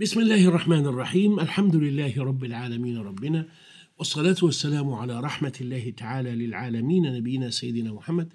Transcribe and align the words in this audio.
بسم 0.00 0.20
الله 0.20 0.48
الرحمن 0.48 0.86
الرحيم. 0.86 1.40
الحمد 1.40 1.76
لله 1.76 2.22
رب 2.22 2.44
العالمين 2.44 2.98
ربنا 2.98 3.48
والصلاة 3.98 4.36
والسلام 4.42 4.90
على 4.92 5.20
رحمة 5.20 5.52
الله 5.60 5.90
تعالى 5.90 6.30
للعالمين 6.46 7.02
نبينا 7.02 7.50
سيدنا 7.50 7.92
محمد 7.92 8.32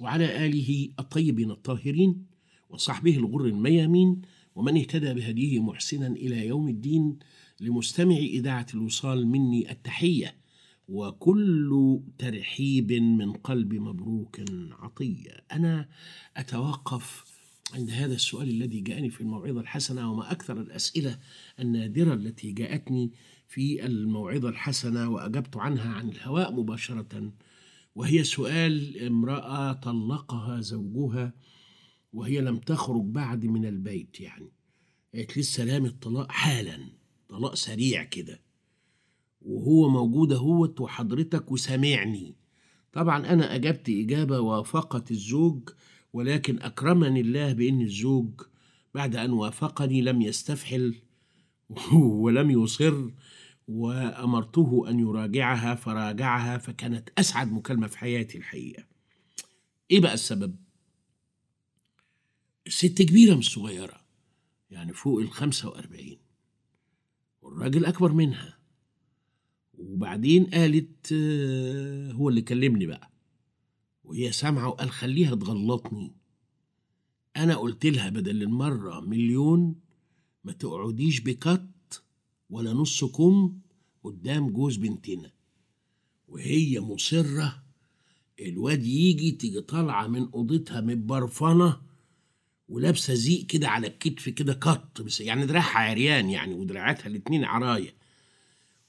وعلى 0.00 0.46
آله 0.46 0.88
الطيبين 0.98 1.50
الطاهرين 1.50 2.26
وصحبه 2.70 3.16
الغر 3.16 3.44
الميامين 3.44 4.22
ومن 4.54 4.76
اهتدى 4.76 5.14
بهديه 5.14 5.62
محسنا 5.62 6.06
إلى 6.06 6.46
يوم 6.46 6.68
الدين 6.68 7.18
لمستمع 7.60 8.16
إذاعة 8.16 8.66
الوصال 8.74 9.26
مني 9.26 9.70
التحية 9.70 10.34
وكل 10.88 12.00
ترحيب 12.18 12.92
من 12.92 13.32
قلب 13.32 13.74
مبروك 13.74 14.40
عطية. 14.78 15.44
أنا 15.52 15.88
أتوقف 16.36 17.37
عند 17.74 17.90
هذا 17.90 18.14
السؤال 18.14 18.48
الذي 18.48 18.80
جاءني 18.80 19.10
في 19.10 19.20
الموعظة 19.20 19.60
الحسنة 19.60 20.12
وما 20.12 20.32
أكثر 20.32 20.60
الأسئلة 20.60 21.18
النادرة 21.60 22.14
التي 22.14 22.52
جاءتني 22.52 23.12
في 23.46 23.86
الموعظة 23.86 24.48
الحسنة 24.48 25.08
وأجبت 25.08 25.56
عنها 25.56 25.92
عن 25.92 26.08
الهواء 26.08 26.52
مباشرة 26.52 27.32
وهي 27.94 28.24
سؤال 28.24 29.02
امرأة 29.06 29.72
طلقها 29.72 30.60
زوجها 30.60 31.32
وهي 32.12 32.40
لم 32.40 32.58
تخرج 32.58 33.04
بعد 33.04 33.44
من 33.46 33.66
البيت 33.66 34.20
يعني. 34.20 34.52
قالت 35.14 35.36
لي 35.36 35.40
السلام 35.40 35.86
الطلاق 35.86 36.30
حالا 36.32 36.78
طلاق 37.28 37.54
سريع 37.54 38.04
كده. 38.04 38.40
وهو 39.42 39.88
موجود 39.88 40.32
أهوت 40.32 40.80
وحضرتك 40.80 41.52
وسامعني. 41.52 42.34
طبعا 42.92 43.32
أنا 43.32 43.54
أجبت 43.54 43.88
إجابة 43.88 44.40
وافقت 44.40 45.10
الزوج 45.10 45.68
ولكن 46.12 46.62
أكرمني 46.62 47.20
الله 47.20 47.52
بان 47.52 47.80
الزوج 47.80 48.40
بعد 48.94 49.16
أن 49.16 49.30
وافقني 49.30 50.02
لم 50.02 50.22
يستفحل 50.22 50.94
ولم 52.22 52.50
يصر 52.50 53.10
وأمرته 53.68 54.84
أن 54.88 55.00
يراجعها 55.00 55.74
فراجعها 55.74 56.58
فكانت 56.58 57.08
أسعد 57.18 57.52
مكالمة 57.52 57.86
في 57.86 57.98
حياتي 57.98 58.38
الحقيقة. 58.38 58.84
إيه 59.90 60.00
بقى 60.00 60.14
السبب؟ 60.14 60.56
الست 62.66 63.02
كبيرة 63.02 63.34
مش 63.34 63.52
صغيرة 63.52 64.00
يعني 64.70 64.92
فوق 64.92 65.20
ال 65.20 65.30
45 65.30 66.16
والراجل 67.42 67.84
أكبر 67.84 68.12
منها. 68.12 68.58
وبعدين 69.78 70.44
قالت 70.44 71.12
آه، 71.12 72.12
هو 72.12 72.28
اللي 72.28 72.42
كلمني 72.42 72.86
بقى. 72.86 73.10
وهي 74.08 74.32
سامعة 74.32 74.68
وقال 74.68 74.90
خليها 74.90 75.34
تغلطني. 75.34 76.12
أنا 77.36 77.56
قلت 77.56 77.86
لها 77.86 78.08
بدل 78.08 78.42
المرة 78.42 79.00
مليون 79.00 79.74
ما 80.44 80.52
تقعديش 80.52 81.20
بكت 81.20 82.02
ولا 82.50 82.72
نص 82.72 83.04
كم 83.04 83.58
قدام 84.04 84.50
جوز 84.50 84.76
بنتنا. 84.76 85.30
وهي 86.28 86.80
مصرة 86.80 87.62
الواد 88.40 88.86
يجي 88.86 89.30
تيجي 89.30 89.60
طالعة 89.60 90.06
من 90.06 90.28
أوضتها 90.34 90.80
متبرفنة 90.80 91.80
ولابسة 92.68 93.14
زيق 93.14 93.46
كده 93.46 93.68
على 93.68 93.86
الكتف 93.86 94.28
كده 94.28 94.54
كت 94.54 95.02
بس 95.02 95.20
يعني 95.20 95.46
دراعها 95.46 95.78
عريان 95.78 96.30
يعني 96.30 96.54
ودراعاتها 96.54 97.06
الاتنين 97.06 97.44
عراية. 97.44 97.94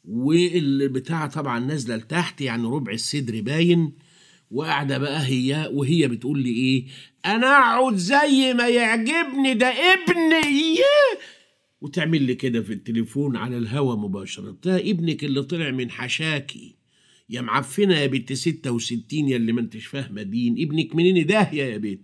والبتاعة 0.06 1.28
طبعا 1.30 1.60
نازلة 1.60 1.96
لتحت 1.96 2.42
يعني 2.42 2.64
ربع 2.68 2.92
الصدر 2.92 3.42
باين. 3.42 3.94
وقاعدة 4.52 4.98
بقى 4.98 5.28
هي 5.28 5.70
وهي 5.74 6.08
بتقول 6.08 6.40
لي 6.40 6.50
إيه؟ 6.50 6.86
أنا 7.26 7.48
أقعد 7.48 7.96
زي 7.96 8.54
ما 8.54 8.68
يعجبني 8.68 9.54
ده 9.54 9.68
ابني. 9.68 10.78
وتعمل 11.82 12.22
لي 12.24 12.36
كده 12.36 12.62
في 12.62 12.74
التليفون 12.74 13.36
على 13.38 13.58
الهوا 13.58 13.96
مباشرة. 13.96 14.58
ده 14.64 14.76
ابنك 14.78 15.24
اللي 15.24 15.44
طلع 15.44 15.72
من 15.72 15.92
حشاكي. 15.92 16.76
يا 17.30 17.42
معفنة 17.42 17.96
يا 18.00 18.08
بنت 18.08 18.34
ستة 18.34 18.72
وستين 18.72 19.30
يا 19.30 19.36
اللي 19.38 19.52
ما 19.52 19.62
انتش 19.62 19.86
فاهمة 19.86 20.22
دين. 20.22 20.56
ابنك 20.60 20.96
منين؟ 20.96 21.26
داهية 21.26 21.64
يا 21.64 21.78
بنت. 21.78 22.02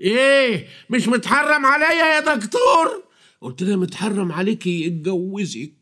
إيه؟ 0.00 0.66
مش 0.90 1.08
متحرم 1.08 1.66
عليا 1.66 2.14
يا 2.14 2.34
دكتور؟ 2.34 3.09
قلت 3.42 3.62
لها 3.62 3.76
متحرم 3.76 4.32
عليكي 4.32 4.86
اتجوزك 4.86 5.72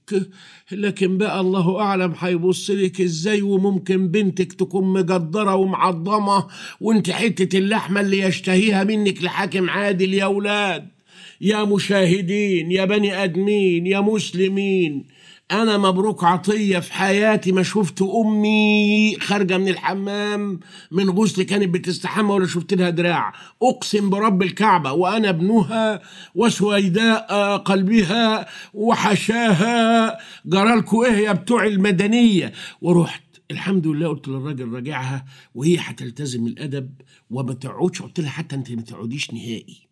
لكن 0.73 1.19
بقى 1.19 1.41
الله 1.41 1.81
أعلم 1.81 2.15
هيبص 2.19 2.71
لك 2.71 3.01
إزاي 3.01 3.43
وممكن 3.43 4.09
بنتك 4.09 4.53
تكون 4.53 4.93
مجدرة 4.93 5.55
ومعضمه 5.55 6.47
وأنت 6.81 7.11
حتة 7.11 7.59
اللحمة 7.59 8.01
اللي 8.01 8.19
يشتهيها 8.19 8.85
منك 8.85 9.23
لحاكم 9.25 9.71
عادل 9.71 10.15
يا 10.15 10.27
ولاد 10.27 10.89
يا 11.41 11.65
مشاهدين 11.65 12.73
يا 12.73 12.85
بني 12.85 13.25
آدمين 13.25 13.87
يا 13.87 14.01
مسلمين. 14.01 15.05
أنا 15.53 15.79
مبروك 15.79 16.25
عطية 16.25 16.79
في 16.79 16.93
حياتي 16.93 17.53
ما 17.53 17.63
شفت 17.63 18.03
أمي 18.03 19.17
خارجة 19.21 19.59
من 19.59 19.69
الحمام 19.69 20.61
من 20.91 21.11
غسل 21.11 21.43
كانت 21.43 21.69
بتستحمى 21.75 22.33
ولا 22.33 22.47
شفت 22.47 22.75
لها 22.75 22.91
دراع. 22.91 23.33
أقسم 23.63 24.11
برب 24.11 24.43
الكعبة 24.43 24.93
وأنا 24.93 25.29
ابنها 25.29 26.01
وسويداء 26.35 27.57
قلبها 27.57 28.47
وحشاها. 28.75 30.19
جرالكوا 30.47 31.05
إيه 31.07 31.19
يا 31.27 31.33
بتوع 31.33 31.67
المدنية؟ 31.67 32.53
ورحت. 32.83 33.23
الحمد 33.51 33.87
لله 33.87 34.09
قلت 34.09 34.29
للراجل 34.29 34.73
راجعها 34.73 35.25
وهي 35.55 35.77
هتلتزم 35.81 36.47
الأدب 36.47 36.91
وما 37.31 37.53
تقعدش. 37.53 38.03
قلت 38.03 38.21
لها 38.21 38.31
حتى 38.31 38.57
أنت 38.57 38.73
ما 38.73 38.83
تقعديش 38.83 39.31
نهائي. 39.35 39.88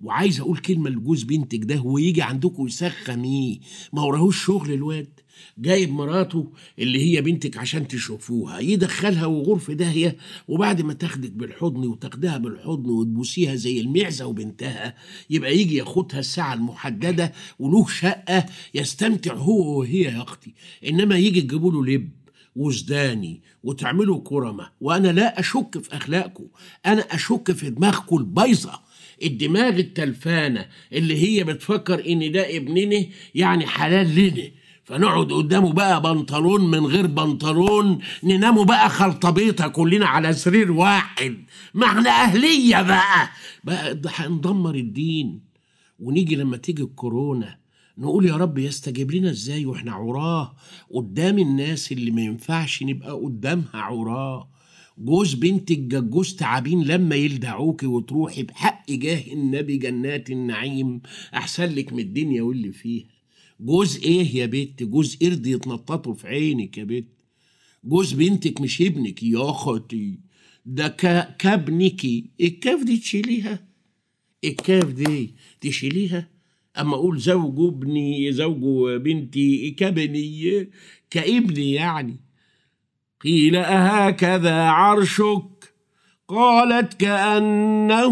وعايز 0.00 0.40
أقول 0.40 0.58
كلمة 0.58 0.90
لجوز 0.90 1.22
بنتك 1.22 1.58
ده 1.64 1.76
هو 1.76 1.98
يجي 1.98 2.22
عندكم 2.22 2.66
يسخن 2.66 3.22
إيه؟ 3.22 3.60
ما 3.92 4.02
وراهوش 4.02 4.44
شغل 4.44 4.72
الواد. 4.72 5.20
جايب 5.58 5.90
مراته 5.92 6.52
اللي 6.78 7.02
هي 7.04 7.20
بنتك 7.20 7.56
عشان 7.56 7.88
تشوفوها 7.88 8.58
يدخلها 8.58 9.26
وغرف 9.26 9.70
داهية 9.70 10.16
وبعد 10.48 10.82
ما 10.82 10.92
تاخدك 10.92 11.30
بالحضن 11.32 11.86
وتاخدها 11.86 12.38
بالحضن 12.38 12.90
وتبوسيها 12.90 13.54
زي 13.54 13.80
المعزة 13.80 14.26
وبنتها 14.26 14.94
يبقى 15.30 15.58
يجي 15.58 15.76
ياخدها 15.76 16.18
الساعة 16.20 16.54
المحددة 16.54 17.32
وله 17.58 17.86
شقة 17.88 18.46
يستمتع 18.74 19.34
هو 19.34 19.78
وهي 19.78 20.00
يا 20.02 20.22
أختي. 20.22 20.54
إنما 20.88 21.16
يجي 21.18 21.40
تجيبوا 21.40 21.72
له 21.72 21.84
لب 21.94 22.10
وزداني 22.56 23.42
وتعملوا 23.62 24.20
كرمة 24.24 24.70
وأنا 24.80 25.08
لا 25.08 25.40
أشك 25.40 25.78
في 25.78 25.96
اخلاقكم 25.96 26.44
أنا 26.86 27.00
أشك 27.14 27.52
في 27.52 27.70
دماغكم 27.70 28.16
البايظة. 28.16 28.80
الدماغ 29.22 29.68
التلفانه 29.78 30.66
اللي 30.92 31.16
هي 31.22 31.44
بتفكر 31.44 32.06
إن 32.12 32.32
ده 32.32 32.56
ابننا 32.56 33.06
يعني 33.34 33.66
حلال 33.66 34.14
لنا 34.14 34.48
فنقعد 34.84 35.32
قدامه 35.32 35.72
بقى 35.72 36.02
بنطلون 36.02 36.70
من 36.70 36.86
غير 36.86 37.06
بنطلون 37.06 37.98
نناموا 38.24 38.64
بقى 38.64 38.90
خلطبيطة 38.90 39.68
كلنا 39.68 40.06
على 40.06 40.32
سرير 40.32 40.72
واحد. 40.72 41.36
ما 41.74 41.86
إحنا 41.86 42.10
أهلية 42.10 42.82
بقى. 42.82 43.28
بقى 43.64 44.00
هندمر 44.06 44.74
الدين. 44.74 45.40
ونيجي 46.00 46.36
لما 46.36 46.56
تيجي 46.56 46.82
الكورونا 46.82 47.56
نقول 47.98 48.26
يا 48.26 48.36
رب 48.36 48.58
يستجيب 48.58 49.10
لنا 49.12 49.30
إزاي 49.30 49.66
وإحنا 49.66 49.92
عراه؟ 49.92 50.54
قدام 50.94 51.38
الناس 51.38 51.92
اللي 51.92 52.10
ما 52.10 52.22
ينفعش 52.22 52.82
نبقى 52.82 53.12
قدامها 53.12 53.70
عراه. 53.74 54.48
جوز 54.98 55.34
بنتك 55.34 55.78
جوز 55.78 56.34
تعابين 56.36 56.82
لما 56.84 57.14
يلدعوكي 57.16 57.86
وتروحي 57.86 58.42
بحق 58.42 58.90
جاه 58.90 59.32
النبي 59.32 59.76
جنات 59.76 60.30
النعيم. 60.30 61.00
أحسن 61.34 61.64
لك 61.74 61.92
من 61.92 61.98
الدنيا 62.00 62.42
واللي 62.42 62.72
فيها. 62.72 63.04
جوز 63.60 63.96
إيه 64.04 64.36
يا 64.36 64.46
بنت 64.46 64.82
جوز 64.82 65.16
قرد 65.16 65.46
يتنططوا 65.46 66.14
في 66.14 66.26
عينك 66.28 66.78
يا 66.78 66.84
بنت 66.84 67.08
جوز 67.84 68.12
بنتك 68.12 68.60
مش 68.60 68.82
ابنك 68.82 69.22
يا 69.22 69.50
أختي 69.50 70.18
ده 70.66 70.88
ك- 70.88 71.36
كابنكي 71.36 72.24
الكاف 72.40 72.82
دي 72.84 72.96
تشيليها. 72.96 73.66
الكاف 74.44 74.84
دي 74.92 75.34
تشيليها. 75.60 76.28
أما 76.78 76.94
أقول 76.94 77.18
زوج 77.20 77.60
ابني 77.74 78.32
زوج 78.32 79.00
بنتي 79.00 79.70
كابني 79.70 80.68
كابني 81.10 81.72
يعني. 81.72 82.16
قيل 83.26 83.56
أهكذا 83.56 84.54
عرشك؟ 84.62 85.74
قالت 86.28 86.94
كأنه 86.94 88.04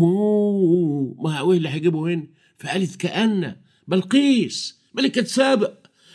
هو. 0.00 1.14
ما 1.22 1.38
هو 1.38 1.52
اللي 1.52 1.68
هيجيبه 1.68 1.98
هنا 2.14 2.26
فقالت 2.58 2.96
كأن. 2.96 3.56
بلقيس 3.88 4.80
ملكة 4.94 5.24
سابق 5.24 5.72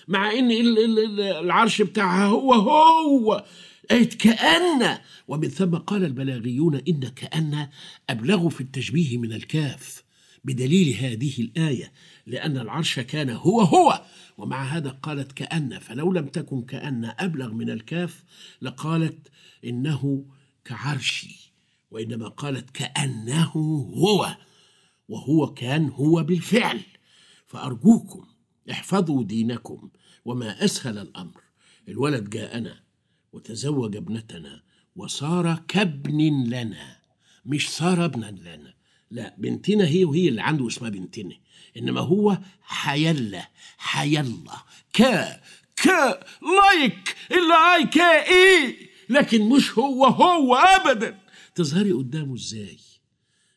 مع 0.07 0.31
إن 0.31 0.51
ال- 0.51 0.79
ال- 0.79 0.99
ال- 0.99 1.21
العرش 1.21 1.81
بتاعها 1.81 2.25
هو 2.25 2.53
هو. 2.53 3.45
آية 3.91 4.09
كأن. 4.09 4.97
ومن 5.27 5.47
ثم 5.47 5.75
قال 5.75 6.05
البلاغيون 6.05 6.75
إن 6.87 6.99
كأن 6.99 7.67
أبلغ 8.09 8.49
في 8.49 8.61
التشبيه 8.61 9.17
من 9.17 9.33
الكاف. 9.33 10.03
بدليل 10.43 10.93
هذه 10.93 11.41
الآية 11.41 11.91
لأن 12.25 12.57
العرش 12.57 12.99
كان 12.99 13.29
هو 13.29 13.61
هو. 13.61 14.05
ومع 14.37 14.63
هذا 14.63 14.89
قالت 14.89 15.31
كأن 15.31 15.79
فلو 15.79 16.13
لم 16.13 16.27
تكن 16.27 16.61
كأن 16.61 17.13
أبلغ 17.19 17.53
من 17.53 17.69
الكاف 17.69 18.23
لقالت 18.61 19.27
إنه 19.65 20.25
كعرشي 20.65 21.53
وإنما 21.91 22.27
قالت 22.27 22.69
كأنه 22.69 23.51
هو 23.95 24.37
وهو 25.09 25.53
كان 25.53 25.89
هو 25.89 26.23
بالفعل. 26.23 26.81
فأرجوكم 27.47 28.25
احفظوا 28.71 29.23
دينكم 29.23 29.89
وما 30.25 30.65
أسهل 30.65 30.97
الأمر. 30.97 31.41
الولد 31.87 32.29
جاءنا 32.29 32.79
وتزوج 33.33 33.95
ابنتنا 33.95 34.61
وصار 34.95 35.63
كابن 35.67 36.43
لنا 36.43 36.97
مش 37.45 37.69
صار 37.69 38.05
ابنا 38.05 38.25
لنا. 38.25 38.78
لا 39.11 39.35
بنتنا 39.37 39.87
هي 39.87 40.05
وهي 40.05 40.27
اللي 40.29 40.41
عنده 40.41 40.67
اسمها 40.67 40.89
بنتنا 40.89 41.35
إنما 41.77 42.01
هو 42.01 42.37
حيلا 42.61 43.49
حيلا 43.77 44.55
كا 44.93 45.41
كا 45.75 46.19
لايك 46.41 47.15
إلا 47.31 47.75
آي 47.75 47.85
كا 47.85 48.29
إيه 48.29 48.89
لكن 49.09 49.49
مش 49.49 49.77
هو 49.77 50.05
هو 50.05 50.55
ابدا. 50.55 51.19
تظهري 51.55 51.91
قدامه 51.91 52.35
إزاي؟ 52.35 52.77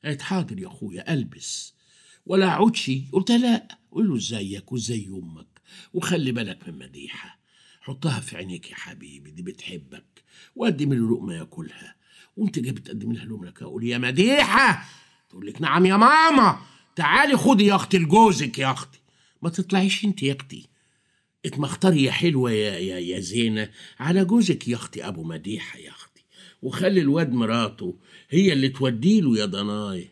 قالت 0.04 0.22
حاضر 0.22 0.58
يا 0.58 0.66
أخويا 0.66 1.12
ألبس. 1.12 1.75
ولا 2.26 2.50
عودشي 2.50 3.02
قلت 3.12 3.31
لا. 3.31 3.69
قول 3.93 4.08
له 4.08 4.16
إزيك 4.16 4.72
وإزاي 4.72 5.06
أمك 5.06 5.60
وخلي 5.94 6.32
بالك 6.32 6.69
من 6.69 6.78
مديحة. 6.78 7.38
حطها 7.81 8.20
في 8.20 8.37
عينيك 8.37 8.70
يا 8.70 8.76
حبيبي 8.76 9.31
دي 9.31 9.43
بتحبك. 9.43 10.25
وقدم 10.56 10.93
له 10.93 11.10
لقمة 11.14 11.34
ياكلها. 11.34 11.94
وانت 12.37 12.58
جاي 12.58 12.72
بتقدم 12.72 13.12
لها 13.12 13.25
لقمة 13.25 13.55
أقول 13.62 13.84
يا 13.84 13.98
مديحة! 13.98 14.88
تقول 15.32 15.46
لك 15.46 15.62
نعم 15.62 15.87
يا 15.87 15.96
ماما 15.96 16.58
تعالي 16.96 17.37
خدي 17.37 17.67
يا 17.67 17.75
أختي 17.75 17.99
لجوزك 17.99 18.58
يا 18.58 18.70
أختي. 18.70 18.99
ما 19.43 19.50
تطلعيش 19.50 20.05
أنت 20.05 20.23
يا 20.23 20.37
أختي. 20.40 20.69
اتمختاري 21.46 22.02
يا 22.02 22.12
حلوة 22.12 22.50
يا 22.50 22.79
يا 22.79 22.99
يا 22.99 23.20
زينة 23.20 23.69
على 24.00 24.25
جوزك 24.25 24.69
يا 24.69 24.76
أختي 24.76 25.08
أبو 25.08 25.23
مديحة 25.25 25.79
يا 25.79 25.90
أختي. 25.90 26.25
وخلي 26.62 27.00
الواد 27.00 27.32
مراته 27.32 27.99
هي 28.31 28.52
اللي 28.52 28.69
توديله 28.69 29.38
يا 29.38 29.44
ضناي 29.44 30.08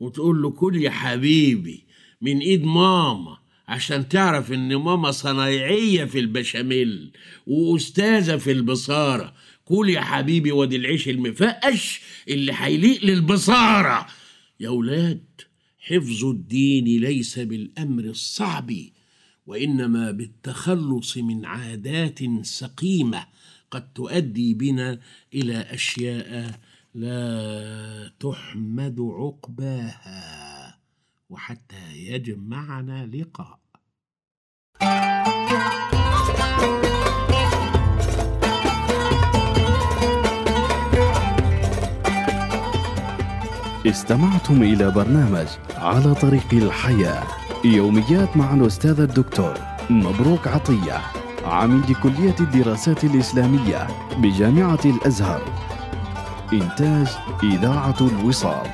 وتقول 0.00 0.42
له 0.42 0.50
كل 0.50 0.76
يا 0.76 0.90
حبيبي 0.90 1.84
من 2.20 2.38
إيد 2.38 2.64
ماما 2.64 3.38
عشان 3.68 4.08
تعرف 4.08 4.52
إن 4.52 4.76
ماما 4.76 5.10
صنايعية 5.10 6.04
في 6.04 6.18
البشاميل 6.18 7.12
وأستاذة 7.46 8.36
في 8.36 8.52
البصارة. 8.52 9.34
كل 9.64 9.90
يا 9.90 10.00
حبيبي 10.00 10.52
وادي 10.52 10.76
العيش 10.76 11.08
المفقش 11.08 12.00
اللي 12.28 12.52
هيليق 12.56 13.04
للبصارة. 13.04 14.06
يا 14.64 14.68
ولاد 14.68 15.24
حفظ 15.78 16.24
الدين 16.24 16.84
ليس 17.00 17.38
بالأمر 17.38 18.04
الصعب 18.04 18.72
وإنما 19.46 20.10
بالتخلص 20.10 21.16
من 21.16 21.44
عادات 21.44 22.18
سقيمة 22.42 23.26
قد 23.70 23.92
تؤدي 23.92 24.54
بنا 24.54 25.00
إلى 25.34 25.60
أشياء 25.60 26.60
لا 26.94 28.12
تحمد 28.20 29.00
عقباها 29.00 30.78
وحتى 31.30 31.96
يجمعنا 31.96 33.06
لقاء. 33.06 33.60
استمعتم 43.86 44.62
إلى 44.62 44.90
برنامج 44.90 45.46
على 45.76 46.14
طريق 46.14 46.46
الحياة. 46.52 47.22
يوميات 47.64 48.36
مع 48.36 48.54
الأستاذ 48.54 49.00
الدكتور 49.00 49.54
مبروك 49.90 50.48
عطية 50.48 51.00
عميد 51.46 51.92
كلية 51.92 52.34
الدراسات 52.40 53.04
الإسلامية 53.04 53.86
بجامعة 54.18 54.78
الأزهر. 54.84 55.42
إنتاج 56.52 57.06
إذاعة 57.42 57.96
الوصال. 58.00 58.66